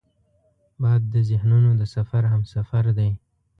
[0.81, 3.11] باد د ذهنونو د سفر همسفر دی